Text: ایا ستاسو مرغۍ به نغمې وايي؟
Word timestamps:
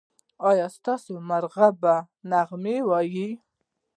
ایا 0.49 0.67
ستاسو 0.77 1.11
مرغۍ 1.29 1.69
به 1.81 1.95
نغمې 2.29 2.77
وايي؟ 2.89 3.29